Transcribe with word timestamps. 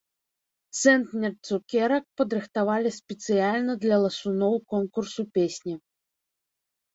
Цэнтнер 0.77 1.33
цукерак 1.49 2.05
падрыхтавалі 2.21 2.89
спецыяльна 2.99 3.73
для 3.85 3.95
ласуноў 4.05 4.53
конкурсу 4.75 5.21
песні. 5.37 5.75